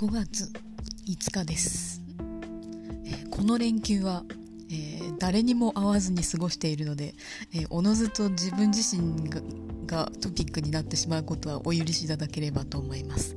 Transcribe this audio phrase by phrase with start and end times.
[0.00, 0.50] 5月
[1.06, 2.00] 5日です、
[3.04, 4.24] え、この連休は、
[4.70, 7.14] えー、誰にも会わずに過ごしているので、
[7.52, 9.42] えー、おのずと自分自身が
[9.84, 13.36] がトピックになってしまうことはお許しいただければと思います、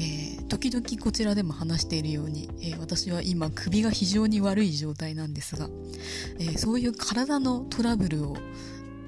[0.00, 5.68] え時々こちらでも話しているように、え私は今首が非常に悪い状態なんですが、
[6.40, 8.36] えそういう体のトラブルを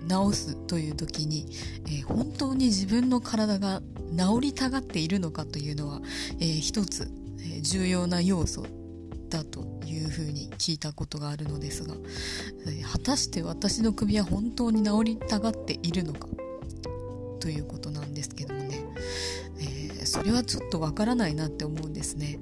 [0.09, 1.47] 治すという時に、
[1.91, 3.83] え本当に自分の体が
[4.17, 6.01] 治りたがっているのかというのは、
[6.41, 8.67] えー、一つ、え、重要な要素
[9.29, 11.95] だというふうに聞いたことがあるのですが、
[12.67, 16.29] え、果たして私の首は本当に治りたがっているのか
[17.41, 18.85] ということなんですけどもね、
[19.59, 22.39] えそれはちょっとわからないなって思うんですね。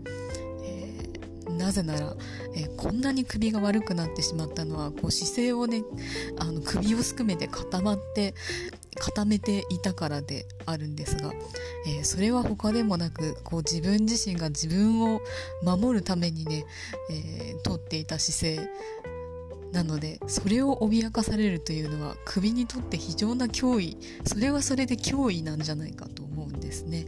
[1.60, 2.16] なぜなら、
[2.54, 5.82] えー、こんなに首が悪くなってしまったのはこう姿勢をね
[6.38, 8.34] あの首をすくめて固まって
[8.98, 11.32] 固めていたからであるんですが、
[11.86, 15.20] えー、それは他でもなくこう自分自身が自分を
[15.62, 16.64] 守るためにね、
[17.10, 18.70] えー、っていた姿勢
[19.72, 27.06] なのでそれを脅かされるというのは首にとって非常な脅威それはそれで脅威なんじゃないかと思うんですね。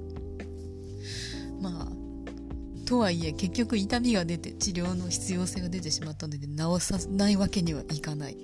[2.92, 8.36] とはいえ結局痛みが出て治療の必要性が出てしまったので治さないわけにはいかない、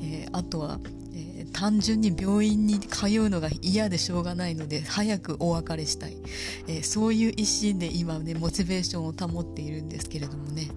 [0.00, 0.80] えー、あとは、
[1.12, 6.16] えー、単純に病院に通うのが嫌でしょうがないので早くお別れしたい、
[6.66, 10.70] えー、そういう一心で今ねモチベーションを保っているんですけれどもね。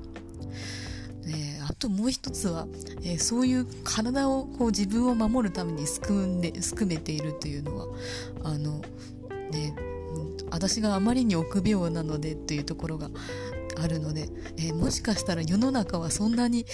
[1.26, 2.68] えー、あともう一つは、
[3.04, 7.86] えー、そういう体をこう自分を守るためにすくんですくめているというのは
[8.44, 8.82] あの
[9.50, 9.93] ね
[10.54, 13.09] 私があまりに臆病なのでというところが
[13.82, 16.66] あるので、えー、もしかしたら世の中はそんなに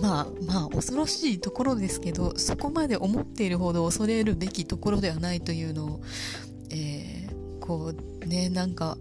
[0.00, 6.00] まあまあ恐ろしいところですけどそこまで思っているほど恐れるべきところではないというのを、
[6.70, 8.96] えー、こうねなんか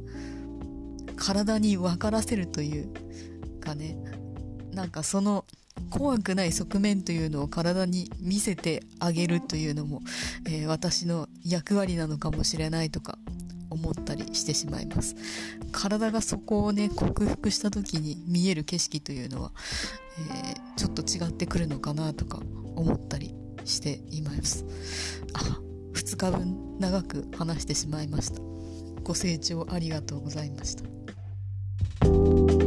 [1.15, 2.89] 体に分からせるという
[3.61, 3.97] かね
[4.73, 5.45] なんかその
[5.89, 10.01] 怖くない側面というのを体に見せてあげるというのも、
[10.45, 13.17] えー、私の役割なのかもしれないとか
[13.73, 15.15] 思ったりしてしまいます。
[15.71, 19.51] 体がそこをね克服した時に見える景色というのは、
[20.31, 22.39] えー、ちょっと違ってくるのかなとか
[22.75, 23.33] 思ったり
[23.65, 24.65] しています。
[25.33, 25.59] あ
[25.93, 28.41] 2日分長く話してしまいました。
[29.03, 32.62] ご清聴ありがとうございました。